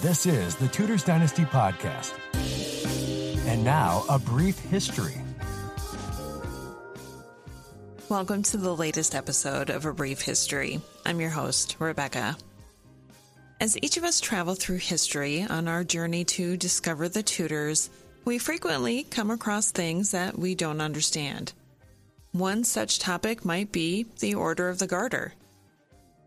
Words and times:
This 0.00 0.24
is 0.24 0.56
the 0.56 0.66
Tudors 0.66 1.04
Dynasty 1.04 1.44
Podcast. 1.44 2.14
And 3.46 3.62
now, 3.62 4.02
a 4.08 4.18
brief 4.18 4.58
history. 4.58 5.20
Welcome 8.08 8.42
to 8.44 8.56
the 8.56 8.74
latest 8.74 9.14
episode 9.14 9.68
of 9.68 9.84
A 9.84 9.92
Brief 9.92 10.22
History. 10.22 10.80
I'm 11.04 11.20
your 11.20 11.28
host, 11.28 11.76
Rebecca. 11.78 12.38
As 13.60 13.76
each 13.82 13.98
of 13.98 14.04
us 14.04 14.22
travel 14.22 14.54
through 14.54 14.78
history 14.78 15.42
on 15.42 15.68
our 15.68 15.84
journey 15.84 16.24
to 16.24 16.56
discover 16.56 17.10
the 17.10 17.22
Tudors, 17.22 17.90
we 18.24 18.38
frequently 18.38 19.02
come 19.02 19.30
across 19.30 19.70
things 19.70 20.12
that 20.12 20.38
we 20.38 20.54
don't 20.54 20.80
understand. 20.80 21.52
One 22.32 22.64
such 22.64 23.00
topic 23.00 23.44
might 23.44 23.70
be 23.70 24.06
the 24.20 24.34
Order 24.34 24.70
of 24.70 24.78
the 24.78 24.86
Garter. 24.86 25.34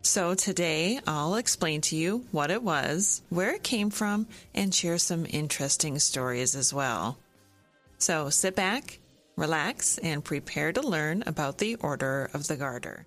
So 0.04 0.34
today 0.34 1.00
I'll 1.06 1.36
explain 1.36 1.80
to 1.80 1.96
you 1.96 2.26
what 2.30 2.50
it 2.50 2.62
was, 2.62 3.22
where 3.30 3.54
it 3.54 3.62
came 3.62 3.88
from, 3.88 4.26
and 4.54 4.72
share 4.72 4.98
some 4.98 5.26
interesting 5.30 5.98
stories 5.98 6.54
as 6.54 6.74
well. 6.74 7.18
So 7.96 8.28
sit 8.28 8.54
back, 8.54 8.98
relax, 9.34 9.96
and 9.96 10.22
prepare 10.22 10.74
to 10.74 10.82
learn 10.82 11.24
about 11.26 11.56
the 11.56 11.76
Order 11.76 12.28
of 12.34 12.48
the 12.48 12.56
Garter. 12.56 13.06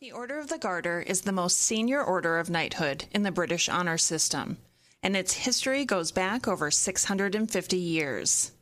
The 0.00 0.12
Order 0.12 0.38
of 0.38 0.46
the 0.46 0.58
Garter 0.58 1.00
is 1.00 1.22
the 1.22 1.32
most 1.32 1.58
senior 1.58 2.02
order 2.02 2.38
of 2.38 2.48
knighthood 2.48 3.06
in 3.10 3.24
the 3.24 3.32
British 3.32 3.68
honor 3.68 3.98
system, 3.98 4.58
and 5.02 5.16
its 5.16 5.32
history 5.32 5.84
goes 5.84 6.12
back 6.12 6.46
over 6.46 6.70
650 6.70 7.76
years. 7.76 8.52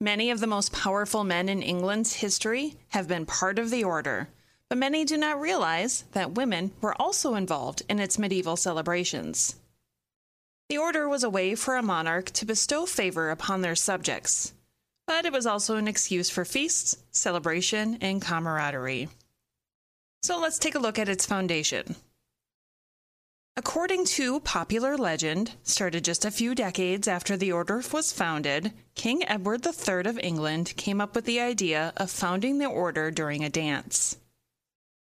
Many 0.00 0.32
of 0.32 0.40
the 0.40 0.48
most 0.48 0.72
powerful 0.72 1.22
men 1.22 1.48
in 1.48 1.62
England's 1.62 2.14
history 2.14 2.74
have 2.88 3.06
been 3.06 3.24
part 3.24 3.60
of 3.60 3.70
the 3.70 3.84
order 3.84 4.28
but 4.72 4.78
many 4.78 5.04
do 5.04 5.18
not 5.18 5.38
realize 5.38 6.04
that 6.12 6.34
women 6.34 6.70
were 6.80 6.98
also 6.98 7.34
involved 7.34 7.82
in 7.90 8.00
its 8.00 8.18
medieval 8.18 8.56
celebrations. 8.56 9.56
The 10.70 10.78
order 10.78 11.06
was 11.10 11.22
a 11.22 11.28
way 11.28 11.54
for 11.54 11.76
a 11.76 11.82
monarch 11.82 12.30
to 12.30 12.46
bestow 12.46 12.86
favor 12.86 13.28
upon 13.28 13.60
their 13.60 13.74
subjects, 13.74 14.54
but 15.06 15.26
it 15.26 15.32
was 15.34 15.44
also 15.44 15.76
an 15.76 15.88
excuse 15.88 16.30
for 16.30 16.46
feasts, 16.46 16.96
celebration, 17.10 17.98
and 18.00 18.22
camaraderie. 18.22 19.10
So 20.22 20.40
let's 20.40 20.58
take 20.58 20.74
a 20.74 20.78
look 20.78 20.98
at 20.98 21.06
its 21.06 21.26
foundation. 21.26 21.96
According 23.58 24.06
to 24.06 24.40
popular 24.40 24.96
legend, 24.96 25.52
started 25.64 26.02
just 26.02 26.24
a 26.24 26.30
few 26.30 26.54
decades 26.54 27.06
after 27.06 27.36
the 27.36 27.52
order 27.52 27.82
was 27.92 28.10
founded, 28.10 28.72
King 28.94 29.22
Edward 29.28 29.66
III 29.66 30.06
of 30.06 30.18
England 30.18 30.72
came 30.78 30.98
up 30.98 31.14
with 31.14 31.26
the 31.26 31.40
idea 31.40 31.92
of 31.98 32.10
founding 32.10 32.56
the 32.56 32.64
order 32.64 33.10
during 33.10 33.44
a 33.44 33.50
dance. 33.50 34.16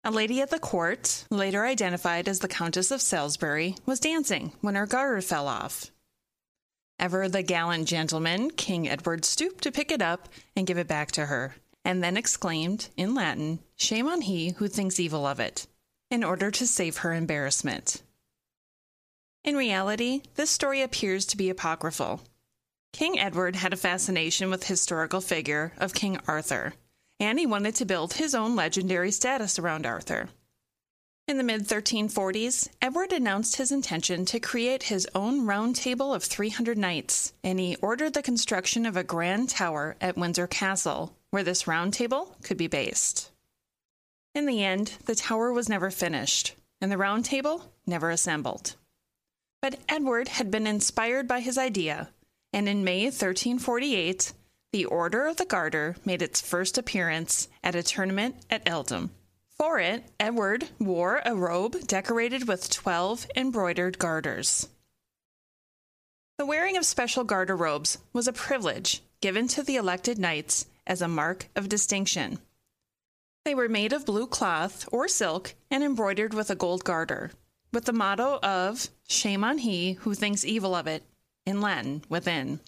A 0.06 0.12
lady 0.12 0.42
at 0.42 0.50
the 0.50 0.60
court, 0.60 1.24
later 1.30 1.66
identified 1.66 2.28
as 2.28 2.40
the 2.40 2.50
Countess 2.50 2.92
of 2.92 3.02
Salisbury, 3.02 3.78
was 3.86 4.02
dancing 4.02 4.52
when 4.60 4.76
her 4.76 4.86
garter 4.86 5.22
fell 5.22 5.48
off. 5.48 5.92
Ever 7.00 7.30
the 7.30 7.42
gallant 7.42 7.88
gentleman, 7.88 8.52
King 8.52 8.90
Edward 8.90 9.24
stooped 9.24 9.64
to 9.64 9.72
pick 9.72 9.92
it 9.92 10.02
up 10.02 10.28
and 10.58 10.68
give 10.68 10.78
it 10.78 10.90
back 10.90 11.14
to 11.14 11.28
her, 11.28 11.56
and 11.86 12.04
then 12.04 12.18
exclaimed, 12.18 12.90
in 12.98 13.16
Latin, 13.16 13.60
Shame 13.78 14.08
on 14.10 14.20
he 14.20 14.50
who 14.58 14.68
thinks 14.68 15.00
evil 15.00 15.26
of 15.26 15.40
it, 15.40 15.68
in 16.12 16.22
order 16.22 16.52
to 16.52 16.68
save 16.68 16.98
her 16.98 17.14
embarrassment. 17.14 18.04
In 19.46 19.56
reality, 19.56 20.22
this 20.36 20.50
story 20.50 20.82
appears 20.82 21.26
to 21.28 21.38
be 21.38 21.50
apocryphal. 21.50 22.20
King 22.92 23.18
Edward 23.18 23.56
had 23.56 23.72
a 23.72 23.78
fascination 23.78 24.50
with 24.50 24.68
historical 24.68 25.22
figure 25.22 25.72
of 25.78 25.94
King 25.94 26.20
Arthur 26.28 26.74
and 27.24 27.40
he 27.40 27.46
wanted 27.46 27.74
to 27.76 27.86
build 27.86 28.14
his 28.14 28.36
own 28.36 28.54
legendary 28.54 29.10
status 29.10 29.58
around 29.58 29.86
Arthur. 29.86 30.28
In 31.26 31.38
the 31.38 31.44
mid 31.44 31.62
1340s, 31.62 32.68
Edward 32.82 33.14
announced 33.14 33.56
his 33.56 33.72
intention 33.72 34.26
to 34.26 34.42
create 34.42 34.84
his 34.84 35.08
own 35.16 35.46
round 35.46 35.78
table 35.78 36.14
of 36.14 36.22
300 36.22 36.78
knights, 36.78 37.32
and 37.42 37.62
he 37.62 37.78
ordered 37.78 38.14
the 38.14 38.22
construction 38.22 38.86
of 38.86 38.98
a 38.98 39.06
grand 39.06 39.50
tower 39.50 39.96
at 40.02 40.18
Windsor 40.18 40.48
Castle, 40.48 41.16
where 41.30 41.44
this 41.44 41.66
round 41.66 41.94
table 41.94 42.36
could 42.44 42.58
be 42.58 42.68
based. 42.68 43.32
In 44.36 44.46
the 44.46 44.62
end, 44.62 44.98
the 45.06 45.16
tower 45.16 45.54
was 45.54 45.70
never 45.70 45.90
finished, 45.90 46.56
and 46.82 46.92
the 46.92 46.98
round 46.98 47.24
table 47.24 47.72
never 47.88 48.10
assembled. 48.10 48.76
But 49.62 49.80
Edward 49.88 50.28
had 50.28 50.52
been 50.52 50.68
inspired 50.68 51.30
by 51.30 51.40
his 51.40 51.58
idea, 51.58 52.10
and 52.52 52.68
in 52.68 52.84
May 52.84 53.06
1348, 53.06 54.34
the 54.74 54.86
Order 54.86 55.28
of 55.28 55.38
the 55.38 55.46
Garter 55.46 55.96
made 56.04 56.24
its 56.24 56.42
first 56.42 56.80
appearance 56.80 57.48
at 57.64 57.76
a 57.76 57.84
tournament 57.84 58.36
at 58.50 58.68
Eltham. 58.68 59.12
For 59.52 59.80
it, 59.80 60.04
Edward 60.20 60.70
wore 60.80 61.22
a 61.24 61.36
robe 61.36 61.86
decorated 61.86 62.48
with 62.48 62.72
12 62.72 63.28
embroidered 63.36 64.00
garters. 64.00 64.68
The 66.40 66.48
wearing 66.48 66.76
of 66.76 66.88
special 66.88 67.24
garter 67.24 67.56
robes 67.56 68.00
was 68.14 68.28
a 68.28 68.34
privilege 68.34 69.04
given 69.22 69.48
to 69.50 69.62
the 69.62 69.76
elected 69.76 70.18
knights 70.18 70.66
as 70.88 71.04
a 71.04 71.08
mark 71.08 71.50
of 71.56 71.70
distinction. 71.70 72.40
They 73.46 73.54
were 73.54 73.70
made 73.70 73.94
of 73.94 74.08
blue 74.08 74.26
cloth 74.26 74.90
or 74.92 75.08
silk 75.08 75.54
and 75.70 75.84
embroidered 75.84 76.34
with 76.34 76.50
a 76.50 76.56
gold 76.56 76.84
garter, 76.84 77.32
with 77.72 77.86
the 77.86 77.94
motto 77.94 78.40
of 78.42 78.90
Shame 79.08 79.44
on 79.44 79.60
he 79.60 79.94
who 79.94 80.16
thinks 80.16 80.44
evil 80.44 80.74
of 80.74 80.88
it, 80.88 81.04
in 81.46 81.62
Latin, 81.62 82.04
within. 82.10 82.60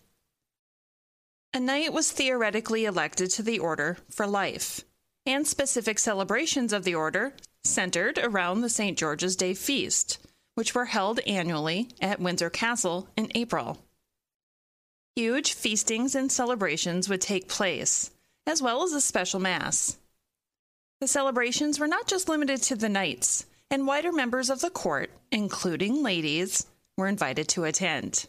A 1.55 1.59
knight 1.61 1.93
was 1.93 2.11
theoretically 2.11 2.83
elected 2.83 3.31
to 3.31 3.41
the 3.41 3.59
order 3.59 3.95
for 4.09 4.27
life, 4.27 4.81
and 5.25 5.47
specific 5.47 5.99
celebrations 5.99 6.73
of 6.73 6.83
the 6.83 6.95
order 6.95 7.33
centered 7.63 8.17
around 8.17 8.59
the 8.59 8.67
St. 8.67 8.97
George's 8.97 9.37
Day 9.37 9.53
feast, 9.53 10.17
which 10.55 10.75
were 10.75 10.83
held 10.83 11.21
annually 11.21 11.91
at 12.01 12.19
Windsor 12.19 12.49
Castle 12.49 13.07
in 13.15 13.31
April. 13.35 13.81
Huge 15.15 15.53
feastings 15.53 16.13
and 16.13 16.29
celebrations 16.29 17.07
would 17.07 17.21
take 17.21 17.47
place, 17.47 18.11
as 18.45 18.61
well 18.61 18.83
as 18.83 18.91
a 18.91 18.99
special 18.99 19.39
Mass. 19.39 19.97
The 20.99 21.07
celebrations 21.07 21.79
were 21.79 21.87
not 21.87 22.05
just 22.05 22.27
limited 22.27 22.63
to 22.63 22.75
the 22.75 22.89
knights, 22.89 23.45
and 23.71 23.87
wider 23.87 24.11
members 24.11 24.49
of 24.49 24.59
the 24.59 24.69
court, 24.69 25.09
including 25.31 26.03
ladies, 26.03 26.67
were 26.97 27.07
invited 27.07 27.47
to 27.47 27.63
attend. 27.63 28.27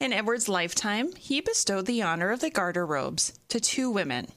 In 0.00 0.12
Edward's 0.12 0.48
lifetime, 0.48 1.14
he 1.16 1.40
bestowed 1.40 1.86
the 1.86 2.02
honor 2.02 2.30
of 2.30 2.40
the 2.40 2.50
garter 2.50 2.84
robes 2.84 3.38
to 3.48 3.60
two 3.60 3.90
women 3.90 4.28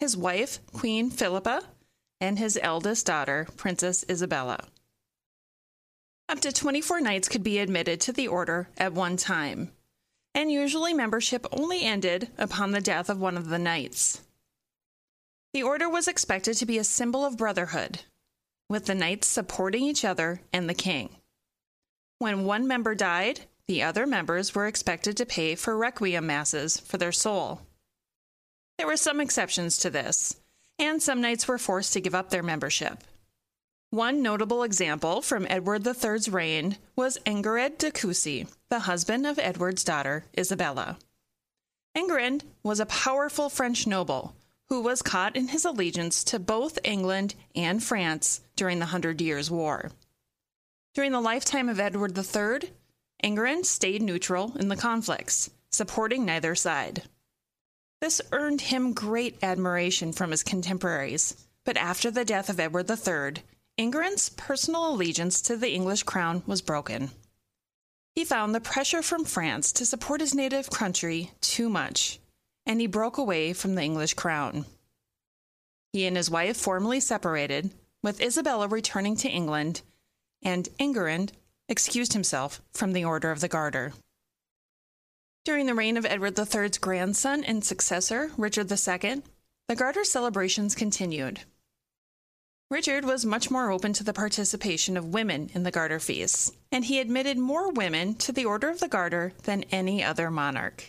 his 0.00 0.16
wife, 0.16 0.60
Queen 0.72 1.10
Philippa, 1.10 1.62
and 2.22 2.38
his 2.38 2.58
eldest 2.62 3.04
daughter, 3.04 3.46
Princess 3.56 4.02
Isabella. 4.08 4.64
Up 6.26 6.40
to 6.40 6.52
24 6.52 7.02
knights 7.02 7.28
could 7.28 7.42
be 7.42 7.58
admitted 7.58 8.00
to 8.00 8.12
the 8.12 8.26
order 8.26 8.70
at 8.78 8.94
one 8.94 9.18
time, 9.18 9.72
and 10.34 10.50
usually 10.50 10.94
membership 10.94 11.46
only 11.52 11.82
ended 11.82 12.30
upon 12.38 12.70
the 12.70 12.80
death 12.80 13.10
of 13.10 13.20
one 13.20 13.36
of 13.36 13.50
the 13.50 13.58
knights. 13.58 14.22
The 15.52 15.64
order 15.64 15.88
was 15.88 16.08
expected 16.08 16.54
to 16.54 16.66
be 16.66 16.78
a 16.78 16.84
symbol 16.84 17.24
of 17.24 17.36
brotherhood, 17.36 18.00
with 18.70 18.86
the 18.86 18.94
knights 18.94 19.26
supporting 19.26 19.82
each 19.82 20.04
other 20.04 20.40
and 20.50 20.66
the 20.66 20.74
king. 20.74 21.10
When 22.20 22.44
one 22.44 22.66
member 22.66 22.94
died, 22.94 23.40
the 23.70 23.84
other 23.84 24.04
members 24.04 24.52
were 24.52 24.66
expected 24.66 25.16
to 25.16 25.24
pay 25.24 25.54
for 25.54 25.76
requiem 25.76 26.26
masses 26.26 26.80
for 26.80 26.98
their 26.98 27.12
soul. 27.12 27.60
There 28.76 28.86
were 28.88 28.96
some 28.96 29.20
exceptions 29.20 29.78
to 29.78 29.90
this, 29.90 30.34
and 30.76 31.00
some 31.00 31.20
knights 31.20 31.46
were 31.46 31.56
forced 31.56 31.92
to 31.92 32.00
give 32.00 32.12
up 32.12 32.30
their 32.30 32.42
membership. 32.42 33.04
One 33.90 34.22
notable 34.22 34.64
example 34.64 35.22
from 35.22 35.46
Edward 35.48 35.86
III's 35.86 36.28
reign 36.28 36.78
was 36.96 37.16
Enguerrand 37.24 37.78
de 37.78 37.92
Coucy, 37.92 38.48
the 38.70 38.80
husband 38.80 39.24
of 39.24 39.38
Edward's 39.38 39.84
daughter, 39.84 40.24
Isabella. 40.36 40.98
Enguerrand 41.94 42.42
was 42.64 42.80
a 42.80 42.86
powerful 42.86 43.48
French 43.48 43.86
noble 43.86 44.34
who 44.68 44.80
was 44.80 45.00
caught 45.00 45.36
in 45.36 45.46
his 45.46 45.64
allegiance 45.64 46.24
to 46.24 46.40
both 46.40 46.80
England 46.82 47.36
and 47.54 47.84
France 47.84 48.40
during 48.56 48.80
the 48.80 48.86
Hundred 48.86 49.20
Years' 49.20 49.48
War. 49.48 49.92
During 50.92 51.12
the 51.12 51.20
lifetime 51.20 51.68
of 51.68 51.78
Edward 51.78 52.18
III, 52.18 52.72
Enguerrand 53.22 53.66
stayed 53.66 54.02
neutral 54.02 54.56
in 54.58 54.68
the 54.68 54.76
conflicts, 54.76 55.50
supporting 55.70 56.24
neither 56.24 56.54
side. 56.54 57.02
This 58.00 58.20
earned 58.32 58.62
him 58.62 58.94
great 58.94 59.38
admiration 59.42 60.12
from 60.12 60.30
his 60.30 60.42
contemporaries, 60.42 61.46
but 61.64 61.76
after 61.76 62.10
the 62.10 62.24
death 62.24 62.48
of 62.48 62.58
Edward 62.58 62.90
III, 62.90 63.42
Enguerrand's 63.76 64.30
personal 64.30 64.90
allegiance 64.90 65.42
to 65.42 65.56
the 65.56 65.72
English 65.72 66.04
crown 66.04 66.42
was 66.46 66.62
broken. 66.62 67.10
He 68.14 68.24
found 68.24 68.54
the 68.54 68.60
pressure 68.60 69.02
from 69.02 69.24
France 69.24 69.70
to 69.72 69.86
support 69.86 70.20
his 70.20 70.34
native 70.34 70.70
country 70.70 71.30
too 71.40 71.68
much, 71.68 72.18
and 72.66 72.80
he 72.80 72.86
broke 72.86 73.18
away 73.18 73.52
from 73.52 73.74
the 73.74 73.82
English 73.82 74.14
crown. 74.14 74.64
He 75.92 76.06
and 76.06 76.16
his 76.16 76.30
wife 76.30 76.56
formally 76.56 77.00
separated, 77.00 77.72
with 78.02 78.20
Isabella 78.20 78.66
returning 78.68 79.16
to 79.16 79.28
England, 79.28 79.82
and 80.42 80.68
Enguerrand 80.78 81.32
excused 81.70 82.12
himself 82.12 82.60
from 82.74 82.92
the 82.92 83.04
Order 83.04 83.30
of 83.30 83.40
the 83.40 83.48
Garter. 83.48 83.94
During 85.44 85.66
the 85.66 85.74
reign 85.74 85.96
of 85.96 86.04
Edward 86.04 86.38
III's 86.38 86.78
grandson 86.78 87.44
and 87.44 87.64
successor, 87.64 88.32
Richard 88.36 88.70
II, 88.70 89.22
the 89.68 89.76
Garter 89.76 90.04
celebrations 90.04 90.74
continued. 90.74 91.40
Richard 92.70 93.04
was 93.04 93.24
much 93.24 93.50
more 93.50 93.70
open 93.70 93.92
to 93.94 94.04
the 94.04 94.12
participation 94.12 94.96
of 94.96 95.14
women 95.14 95.50
in 95.54 95.62
the 95.62 95.70
Garter 95.70 96.00
feasts, 96.00 96.52
and 96.70 96.84
he 96.84 97.00
admitted 97.00 97.38
more 97.38 97.72
women 97.72 98.14
to 98.16 98.32
the 98.32 98.44
Order 98.44 98.68
of 98.68 98.80
the 98.80 98.88
Garter 98.88 99.32
than 99.44 99.64
any 99.70 100.04
other 100.04 100.30
monarch. 100.30 100.88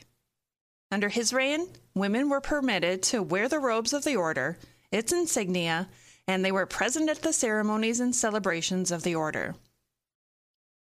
Under 0.91 1.09
his 1.09 1.31
reign, 1.31 1.67
women 1.95 2.27
were 2.27 2.41
permitted 2.41 3.01
to 3.03 3.23
wear 3.23 3.47
the 3.47 3.59
robes 3.59 3.93
of 3.93 4.03
the 4.03 4.15
order, 4.15 4.57
its 4.91 5.13
insignia, 5.13 5.89
and 6.27 6.43
they 6.43 6.51
were 6.51 6.65
present 6.65 7.09
at 7.09 7.21
the 7.21 7.33
ceremonies 7.33 7.99
and 7.99 8.15
celebrations 8.15 8.91
of 8.91 9.03
the 9.03 9.15
order. 9.15 9.55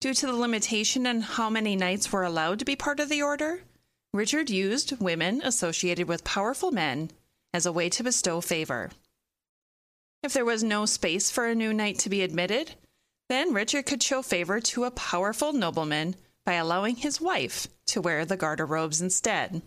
Due 0.01 0.15
to 0.15 0.25
the 0.25 0.33
limitation 0.33 1.06
on 1.06 1.21
how 1.21 1.48
many 1.48 1.75
knights 1.75 2.12
were 2.12 2.24
allowed 2.24 2.57
to 2.57 2.65
be 2.65 2.75
part 2.75 3.00
of 3.00 3.07
the 3.07 3.21
order, 3.21 3.62
Richard 4.13 4.50
used 4.50 5.00
women 5.00 5.42
associated 5.44 6.07
with 6.07 6.24
powerful 6.24 6.71
men 6.71 7.12
as 7.53 7.68
a 7.68 7.71
way 7.71 7.88
to 7.89 8.03
bestow 8.03 8.42
favor. 8.42 8.89
If 10.24 10.33
there 10.33 10.44
was 10.44 10.63
no 10.63 10.88
space 10.88 11.30
for 11.30 11.45
a 11.45 11.53
new 11.53 11.71
knight 11.71 12.00
to 12.00 12.09
be 12.09 12.24
admitted, 12.24 12.74
then 13.30 13.53
Richard 13.53 13.86
could 13.86 14.01
show 14.01 14.24
favor 14.24 14.59
to 14.59 14.86
a 14.86 14.92
powerful 14.92 15.53
nobleman 15.53 16.15
by 16.45 16.53
allowing 16.53 16.95
his 16.95 17.21
wife 17.21 17.68
to 17.86 18.01
wear 18.01 18.25
the 18.25 18.36
garter 18.36 18.65
robes 18.65 19.01
instead. 19.01 19.62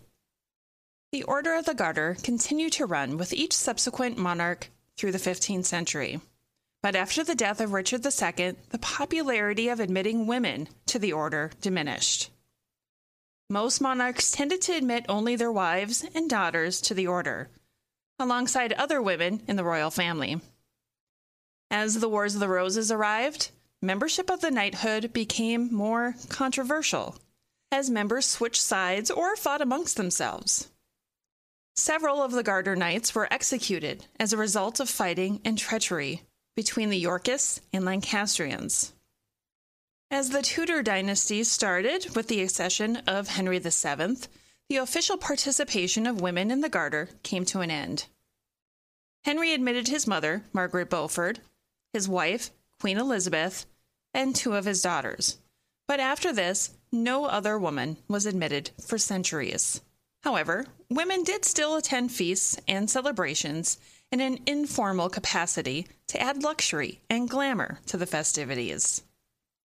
The 1.13 1.23
Order 1.23 1.53
of 1.53 1.63
the 1.63 1.73
Garter 1.73 2.17
continued 2.21 2.73
to 2.73 2.85
run 2.85 3.17
with 3.17 3.31
each 3.31 3.53
subsequent 3.53 4.17
monarch 4.17 4.69
through 4.97 5.13
the 5.13 5.17
15th 5.17 5.63
century. 5.63 6.19
But 6.85 6.95
after 6.95 7.23
the 7.23 7.33
death 7.33 7.61
of 7.61 7.73
Richard 7.73 8.05
II, 8.05 8.57
the 8.69 8.77
popularity 8.79 9.69
of 9.69 9.79
admitting 9.79 10.27
women 10.27 10.67
to 10.85 10.99
the 10.99 11.13
order 11.13 11.49
diminished. 11.59 12.29
Most 13.49 13.81
monarchs 13.81 14.29
tended 14.29 14.61
to 14.61 14.73
admit 14.73 15.03
only 15.09 15.35
their 15.35 15.51
wives 15.51 16.05
and 16.13 16.29
daughters 16.29 16.79
to 16.81 16.93
the 16.93 17.07
order, 17.07 17.49
alongside 18.19 18.71
other 18.73 19.01
women 19.01 19.41
in 19.47 19.55
the 19.55 19.63
royal 19.63 19.89
family. 19.89 20.39
As 21.71 22.01
the 22.01 22.07
Wars 22.07 22.35
of 22.35 22.39
the 22.39 22.47
Roses 22.47 22.91
arrived, 22.91 23.49
membership 23.81 24.29
of 24.29 24.41
the 24.41 24.51
knighthood 24.51 25.11
became 25.11 25.73
more 25.73 26.13
controversial, 26.29 27.17
as 27.71 27.89
members 27.89 28.27
switched 28.27 28.61
sides 28.61 29.09
or 29.09 29.35
fought 29.35 29.63
amongst 29.63 29.97
themselves. 29.97 30.69
Several 31.75 32.21
of 32.21 32.31
the 32.31 32.43
Garter 32.43 32.75
Knights 32.75 33.15
were 33.15 33.27
executed 33.33 34.05
as 34.19 34.33
a 34.33 34.37
result 34.37 34.79
of 34.79 34.87
fighting 34.87 35.41
and 35.43 35.57
treachery 35.57 36.21
between 36.55 36.89
the 36.89 36.97
Yorkists 36.97 37.61
and 37.73 37.85
Lancastrians. 37.85 38.93
As 40.11 40.29
the 40.29 40.41
Tudor 40.41 40.83
dynasty 40.83 41.43
started 41.43 42.15
with 42.15 42.27
the 42.27 42.41
accession 42.41 42.97
of 43.07 43.29
Henry 43.29 43.59
VII, 43.59 44.17
the 44.69 44.77
official 44.77 45.17
participation 45.17 46.07
of 46.07 46.21
women 46.21 46.51
in 46.51 46.61
the 46.61 46.69
Garter 46.69 47.09
came 47.23 47.45
to 47.45 47.61
an 47.61 47.71
end. 47.71 48.05
Henry 49.23 49.53
admitted 49.53 49.87
his 49.87 50.07
mother, 50.07 50.43
Margaret 50.53 50.89
Beaufort, 50.89 51.39
his 51.93 52.07
wife, 52.07 52.51
Queen 52.79 52.97
Elizabeth, 52.97 53.65
and 54.13 54.35
two 54.35 54.53
of 54.53 54.65
his 54.65 54.81
daughters. 54.81 55.39
But 55.87 55.99
after 55.99 56.31
this, 56.31 56.71
no 56.91 57.25
other 57.25 57.57
woman 57.59 57.97
was 58.07 58.25
admitted 58.25 58.71
for 58.85 58.97
centuries. 58.97 59.81
However, 60.23 60.65
women 60.89 61.23
did 61.23 61.45
still 61.45 61.75
attend 61.75 62.11
feasts 62.11 62.57
and 62.67 62.89
celebrations 62.89 63.77
in 64.11 64.21
an 64.21 64.39
informal 64.45 65.09
capacity 65.09 65.87
to 66.07 66.21
add 66.21 66.43
luxury 66.43 67.01
and 67.09 67.29
glamour 67.29 67.79
to 67.87 67.97
the 67.97 68.05
festivities. 68.05 69.03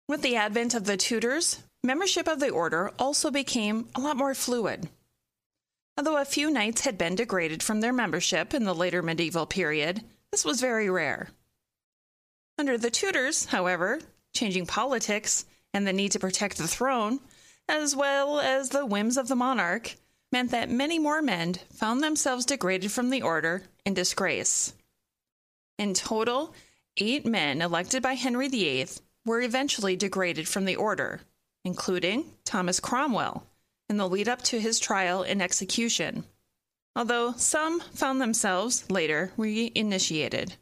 With 0.08 0.22
the 0.22 0.36
advent 0.36 0.74
of 0.74 0.84
the 0.84 0.96
Tudors, 0.96 1.62
membership 1.82 2.26
of 2.26 2.40
the 2.40 2.50
order 2.50 2.92
also 2.98 3.30
became 3.30 3.88
a 3.94 4.00
lot 4.00 4.16
more 4.16 4.34
fluid. 4.34 4.88
Although 5.96 6.16
a 6.16 6.24
few 6.24 6.50
knights 6.50 6.82
had 6.82 6.96
been 6.96 7.16
degraded 7.16 7.62
from 7.62 7.80
their 7.80 7.92
membership 7.92 8.54
in 8.54 8.64
the 8.64 8.74
later 8.74 9.02
medieval 9.02 9.46
period, 9.46 10.02
this 10.30 10.44
was 10.44 10.60
very 10.60 10.88
rare. 10.88 11.28
Under 12.56 12.78
the 12.78 12.90
Tudors, 12.90 13.46
however, 13.46 14.00
changing 14.34 14.66
politics 14.66 15.44
and 15.74 15.86
the 15.86 15.92
need 15.92 16.12
to 16.12 16.18
protect 16.18 16.56
the 16.56 16.68
throne, 16.68 17.20
as 17.68 17.94
well 17.94 18.40
as 18.40 18.70
the 18.70 18.86
whims 18.86 19.16
of 19.16 19.28
the 19.28 19.36
monarch, 19.36 19.96
meant 20.30 20.50
that 20.50 20.70
many 20.70 20.98
more 20.98 21.22
men 21.22 21.54
found 21.72 22.02
themselves 22.02 22.44
degraded 22.44 22.92
from 22.92 23.10
the 23.10 23.22
order 23.22 23.62
in 23.84 23.94
disgrace. 23.94 24.74
In 25.78 25.94
total, 25.94 26.54
eight 26.96 27.24
men 27.24 27.62
elected 27.62 28.02
by 28.02 28.14
Henry 28.14 28.48
VIII 28.48 28.88
were 29.24 29.40
eventually 29.40 29.96
degraded 29.96 30.48
from 30.48 30.64
the 30.64 30.76
order, 30.76 31.20
including 31.64 32.32
Thomas 32.44 32.80
Cromwell, 32.80 33.46
in 33.88 33.96
the 33.96 34.08
lead 34.08 34.28
up 34.28 34.42
to 34.42 34.60
his 34.60 34.80
trial 34.80 35.22
and 35.22 35.40
execution, 35.40 36.24
although 36.96 37.32
some 37.32 37.80
found 37.80 38.20
themselves 38.20 38.90
later 38.90 39.32
reinitiated. 39.38 40.56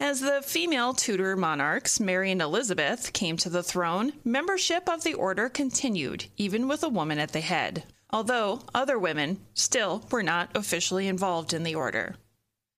As 0.00 0.20
the 0.20 0.42
female 0.42 0.92
Tudor 0.92 1.36
monarchs, 1.36 2.00
Mary 2.00 2.30
and 2.30 2.42
Elizabeth, 2.42 3.12
came 3.12 3.36
to 3.38 3.48
the 3.48 3.62
throne, 3.62 4.12
membership 4.24 4.88
of 4.88 5.04
the 5.04 5.14
order 5.14 5.48
continued, 5.48 6.26
even 6.36 6.66
with 6.68 6.82
a 6.82 6.88
woman 6.88 7.18
at 7.18 7.32
the 7.32 7.40
head, 7.40 7.84
although 8.10 8.62
other 8.74 8.98
women 8.98 9.40
still 9.54 10.04
were 10.10 10.22
not 10.22 10.50
officially 10.54 11.06
involved 11.06 11.52
in 11.54 11.62
the 11.62 11.74
order. 11.74 12.16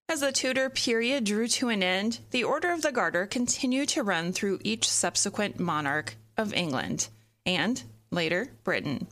As 0.09 0.21
the 0.21 0.31
Tudor 0.31 0.71
period 0.71 1.25
drew 1.25 1.49
to 1.49 1.69
an 1.69 1.83
end, 1.83 2.21
the 2.31 2.45
Order 2.45 2.71
of 2.71 2.83
the 2.83 2.93
Garter 2.93 3.27
continued 3.27 3.89
to 3.91 4.05
run 4.05 4.33
through 4.33 4.61
each 4.63 4.89
subsequent 4.89 5.59
monarch 5.59 6.15
of 6.37 6.55
England 6.55 7.09
and, 7.45 7.83
later, 8.13 8.53
Britain. 8.63 9.09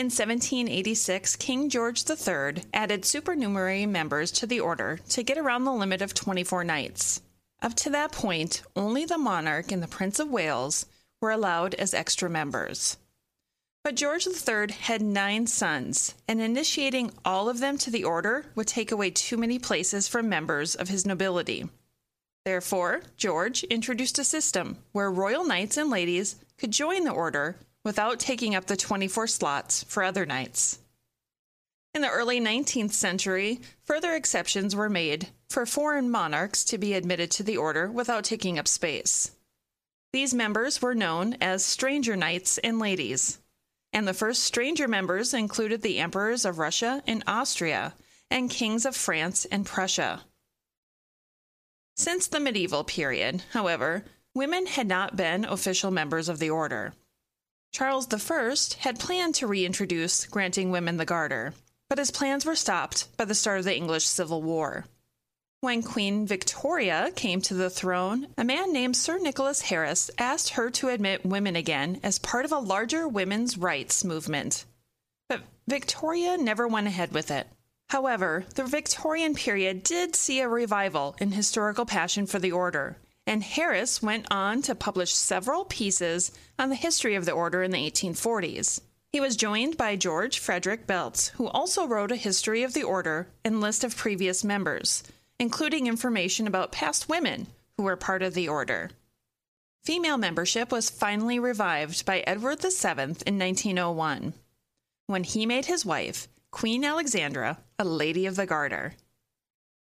In 0.00 0.06
1786, 0.06 1.36
King 1.36 1.68
George 1.68 2.08
III 2.08 2.62
added 2.72 3.04
supernumerary 3.04 3.84
members 3.84 4.30
to 4.30 4.46
the 4.46 4.58
order 4.58 4.98
to 5.10 5.22
get 5.22 5.36
around 5.36 5.64
the 5.64 5.74
limit 5.74 6.00
of 6.00 6.14
24 6.14 6.64
knights. 6.64 7.20
Up 7.60 7.74
to 7.74 7.90
that 7.90 8.10
point, 8.10 8.62
only 8.74 9.04
the 9.04 9.18
monarch 9.18 9.70
and 9.70 9.82
the 9.82 9.86
Prince 9.86 10.18
of 10.18 10.30
Wales 10.30 10.86
were 11.20 11.30
allowed 11.30 11.74
as 11.74 11.92
extra 11.92 12.30
members. 12.30 12.96
But 13.84 13.94
George 13.94 14.26
III 14.26 14.72
had 14.72 15.02
nine 15.02 15.46
sons, 15.46 16.14
and 16.26 16.40
initiating 16.40 17.12
all 17.22 17.50
of 17.50 17.58
them 17.58 17.76
to 17.76 17.90
the 17.90 18.04
order 18.04 18.46
would 18.54 18.68
take 18.68 18.90
away 18.90 19.10
too 19.10 19.36
many 19.36 19.58
places 19.58 20.08
from 20.08 20.30
members 20.30 20.74
of 20.74 20.88
his 20.88 21.04
nobility. 21.04 21.68
Therefore, 22.46 23.02
George 23.18 23.64
introduced 23.64 24.18
a 24.18 24.24
system 24.24 24.78
where 24.92 25.10
royal 25.10 25.44
knights 25.44 25.76
and 25.76 25.90
ladies 25.90 26.36
could 26.56 26.70
join 26.70 27.04
the 27.04 27.12
order 27.12 27.58
without 27.84 28.18
taking 28.18 28.54
up 28.54 28.66
the 28.66 28.76
24 28.76 29.26
slots 29.26 29.84
for 29.84 30.02
other 30.02 30.26
knights. 30.26 30.78
In 31.92 32.02
the 32.02 32.10
early 32.10 32.40
19th 32.40 32.92
century, 32.92 33.60
further 33.84 34.14
exceptions 34.14 34.76
were 34.76 34.88
made 34.88 35.28
for 35.48 35.66
foreign 35.66 36.08
monarchs 36.08 36.64
to 36.64 36.78
be 36.78 36.94
admitted 36.94 37.30
to 37.32 37.42
the 37.42 37.56
order 37.56 37.90
without 37.90 38.22
taking 38.22 38.58
up 38.58 38.68
space. 38.68 39.32
These 40.12 40.34
members 40.34 40.80
were 40.80 40.94
known 40.94 41.36
as 41.40 41.64
stranger 41.64 42.14
knights 42.14 42.58
and 42.58 42.78
ladies, 42.78 43.38
and 43.92 44.06
the 44.06 44.14
first 44.14 44.44
stranger 44.44 44.86
members 44.86 45.34
included 45.34 45.82
the 45.82 45.98
emperors 45.98 46.44
of 46.44 46.58
Russia 46.58 47.02
and 47.06 47.24
Austria 47.26 47.94
and 48.30 48.50
kings 48.50 48.86
of 48.86 48.94
France 48.94 49.44
and 49.46 49.66
Prussia. 49.66 50.22
Since 51.96 52.28
the 52.28 52.40
medieval 52.40 52.84
period, 52.84 53.42
however, 53.52 54.04
women 54.34 54.66
had 54.66 54.86
not 54.86 55.16
been 55.16 55.44
official 55.44 55.90
members 55.90 56.28
of 56.28 56.38
the 56.38 56.50
order. 56.50 56.94
Charles 57.72 58.08
I 58.12 58.56
had 58.80 58.98
planned 58.98 59.36
to 59.36 59.46
reintroduce 59.46 60.26
granting 60.26 60.70
women 60.70 60.96
the 60.96 61.04
Garter, 61.04 61.54
but 61.88 61.98
his 61.98 62.10
plans 62.10 62.44
were 62.44 62.56
stopped 62.56 63.16
by 63.16 63.24
the 63.24 63.34
start 63.34 63.60
of 63.60 63.64
the 63.64 63.76
English 63.76 64.06
Civil 64.06 64.42
War. 64.42 64.86
When 65.60 65.82
Queen 65.82 66.26
Victoria 66.26 67.12
came 67.14 67.40
to 67.42 67.54
the 67.54 67.68
throne, 67.68 68.28
a 68.38 68.44
man 68.44 68.72
named 68.72 68.96
Sir 68.96 69.18
Nicholas 69.18 69.60
Harris 69.62 70.10
asked 70.18 70.50
her 70.50 70.70
to 70.70 70.88
admit 70.88 71.26
women 71.26 71.54
again 71.54 72.00
as 72.02 72.18
part 72.18 72.44
of 72.44 72.52
a 72.52 72.58
larger 72.58 73.06
women's 73.06 73.58
rights 73.58 74.02
movement. 74.02 74.64
But 75.28 75.42
Victoria 75.68 76.38
never 76.38 76.66
went 76.66 76.86
ahead 76.86 77.12
with 77.12 77.30
it. 77.30 77.46
However, 77.90 78.46
the 78.54 78.64
Victorian 78.64 79.34
period 79.34 79.82
did 79.82 80.16
see 80.16 80.40
a 80.40 80.48
revival 80.48 81.14
in 81.20 81.32
historical 81.32 81.84
passion 81.84 82.26
for 82.26 82.38
the 82.38 82.52
order, 82.52 82.96
and 83.26 83.42
Harris 83.42 84.02
went 84.02 84.26
on 84.30 84.62
to 84.62 84.74
publish 84.74 85.12
several 85.12 85.64
pieces 85.64 86.32
on 86.58 86.68
the 86.68 86.74
history 86.74 87.14
of 87.14 87.24
the 87.24 87.32
order 87.32 87.62
in 87.62 87.70
the 87.70 87.90
1840s. 87.90 88.80
He 89.12 89.20
was 89.20 89.36
joined 89.36 89.76
by 89.76 89.96
George 89.96 90.38
Frederick 90.38 90.86
Beltz, 90.86 91.30
who 91.30 91.48
also 91.48 91.86
wrote 91.86 92.12
a 92.12 92.16
history 92.16 92.62
of 92.62 92.74
the 92.74 92.84
order 92.84 93.28
and 93.44 93.60
list 93.60 93.82
of 93.82 93.96
previous 93.96 94.44
members, 94.44 95.02
including 95.38 95.86
information 95.86 96.46
about 96.46 96.70
past 96.70 97.08
women 97.08 97.48
who 97.76 97.82
were 97.82 97.96
part 97.96 98.22
of 98.22 98.34
the 98.34 98.48
order. 98.48 98.90
Female 99.82 100.18
membership 100.18 100.70
was 100.70 100.90
finally 100.90 101.38
revived 101.38 102.04
by 102.04 102.20
Edward 102.20 102.60
VII 102.60 103.00
in 103.26 103.38
1901, 103.38 104.34
when 105.06 105.24
he 105.24 105.46
made 105.46 105.66
his 105.66 105.84
wife, 105.84 106.28
Queen 106.50 106.84
Alexandra, 106.84 107.58
a 107.78 107.84
Lady 107.84 108.26
of 108.26 108.36
the 108.36 108.46
Garter. 108.46 108.94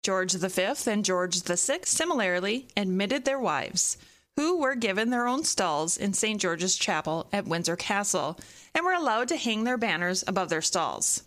George 0.07 0.35
V 0.35 0.89
and 0.89 1.03
George 1.03 1.41
VI 1.41 1.79
similarly 1.83 2.69
admitted 2.77 3.25
their 3.25 3.41
wives, 3.41 3.97
who 4.37 4.57
were 4.57 4.73
given 4.73 5.09
their 5.09 5.27
own 5.27 5.43
stalls 5.43 5.97
in 5.97 6.13
St. 6.13 6.39
George's 6.39 6.77
Chapel 6.77 7.27
at 7.33 7.45
Windsor 7.45 7.75
Castle 7.75 8.39
and 8.73 8.85
were 8.85 8.93
allowed 8.93 9.27
to 9.27 9.35
hang 9.35 9.65
their 9.65 9.77
banners 9.77 10.23
above 10.25 10.47
their 10.47 10.61
stalls. 10.61 11.25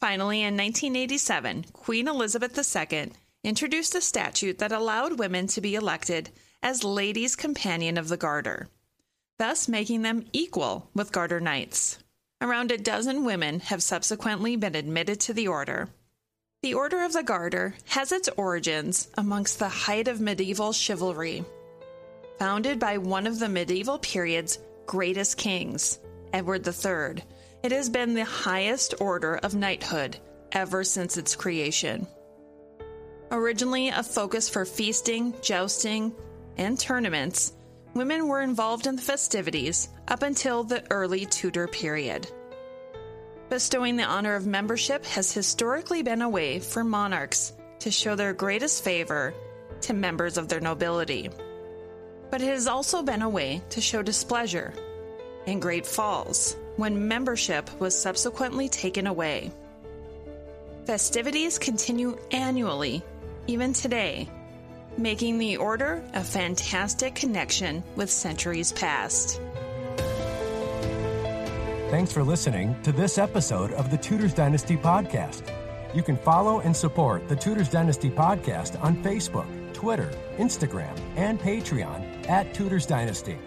Finally, 0.00 0.42
in 0.42 0.56
1987, 0.56 1.64
Queen 1.72 2.06
Elizabeth 2.06 2.56
II 2.56 3.10
introduced 3.42 3.96
a 3.96 4.00
statute 4.00 4.58
that 4.60 4.70
allowed 4.70 5.18
women 5.18 5.48
to 5.48 5.60
be 5.60 5.74
elected 5.74 6.30
as 6.62 6.84
Ladies' 6.84 7.34
Companion 7.34 7.98
of 7.98 8.08
the 8.08 8.16
Garter, 8.16 8.68
thus 9.40 9.66
making 9.66 10.02
them 10.02 10.24
equal 10.32 10.88
with 10.94 11.10
Garter 11.10 11.40
Knights. 11.40 11.98
Around 12.40 12.70
a 12.70 12.78
dozen 12.78 13.24
women 13.24 13.58
have 13.58 13.82
subsequently 13.82 14.54
been 14.54 14.76
admitted 14.76 15.18
to 15.18 15.32
the 15.32 15.48
order. 15.48 15.88
The 16.64 16.72
Order 16.72 17.04
of 17.04 17.12
the 17.12 17.22
Garter 17.22 17.74
has 17.88 18.10
its 18.10 18.30
origins 18.38 19.08
amongst 19.18 19.58
the 19.58 19.68
height 19.68 20.08
of 20.08 20.22
medieval 20.22 20.72
chivalry. 20.72 21.44
Founded 22.38 22.78
by 22.78 22.96
one 22.96 23.26
of 23.26 23.38
the 23.38 23.50
medieval 23.50 23.98
period's 23.98 24.58
greatest 24.86 25.36
kings, 25.36 25.98
Edward 26.32 26.66
III, 26.66 27.22
it 27.62 27.70
has 27.70 27.90
been 27.90 28.14
the 28.14 28.24
highest 28.24 28.94
order 28.98 29.36
of 29.36 29.54
knighthood 29.54 30.16
ever 30.52 30.84
since 30.84 31.18
its 31.18 31.36
creation. 31.36 32.06
Originally 33.30 33.90
a 33.90 34.02
focus 34.02 34.48
for 34.48 34.64
feasting, 34.64 35.34
jousting, 35.42 36.14
and 36.56 36.80
tournaments, 36.80 37.52
women 37.92 38.26
were 38.26 38.40
involved 38.40 38.86
in 38.86 38.96
the 38.96 39.02
festivities 39.02 39.90
up 40.08 40.22
until 40.22 40.64
the 40.64 40.82
early 40.90 41.26
Tudor 41.26 41.68
period. 41.68 42.26
Bestowing 43.54 43.94
the 43.94 44.02
honor 44.02 44.34
of 44.34 44.48
membership 44.48 45.04
has 45.04 45.30
historically 45.30 46.02
been 46.02 46.22
a 46.22 46.28
way 46.28 46.58
for 46.58 46.82
monarchs 46.82 47.52
to 47.78 47.88
show 47.88 48.16
their 48.16 48.32
greatest 48.32 48.82
favor 48.82 49.32
to 49.82 49.94
members 49.94 50.36
of 50.36 50.48
their 50.48 50.58
nobility. 50.58 51.30
But 52.32 52.42
it 52.42 52.48
has 52.48 52.66
also 52.66 53.04
been 53.04 53.22
a 53.22 53.28
way 53.28 53.62
to 53.70 53.80
show 53.80 54.02
displeasure 54.02 54.74
in 55.46 55.60
Great 55.60 55.86
Falls 55.86 56.56
when 56.78 57.06
membership 57.06 57.70
was 57.78 57.96
subsequently 57.96 58.68
taken 58.68 59.06
away. 59.06 59.52
Festivities 60.84 61.56
continue 61.56 62.18
annually, 62.32 63.04
even 63.46 63.72
today, 63.72 64.28
making 64.98 65.38
the 65.38 65.58
Order 65.58 66.02
a 66.12 66.24
fantastic 66.24 67.14
connection 67.14 67.84
with 67.94 68.10
centuries 68.10 68.72
past. 68.72 69.40
Thanks 71.90 72.12
for 72.12 72.24
listening 72.24 72.80
to 72.82 72.92
this 72.92 73.18
episode 73.18 73.72
of 73.72 73.90
the 73.90 73.98
Tudors 73.98 74.34
Dynasty 74.34 74.76
Podcast. 74.76 75.42
You 75.94 76.02
can 76.02 76.16
follow 76.16 76.60
and 76.60 76.74
support 76.74 77.28
the 77.28 77.36
Tudors 77.36 77.68
Dynasty 77.68 78.10
Podcast 78.10 78.82
on 78.82 78.96
Facebook, 79.04 79.46
Twitter, 79.74 80.10
Instagram, 80.38 80.98
and 81.14 81.38
Patreon 81.38 82.28
at 82.28 82.52
Tudors 82.52 82.86
Dynasty. 82.86 83.38